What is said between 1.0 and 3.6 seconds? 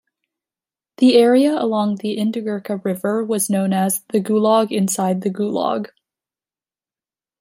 area along the Indigirka river was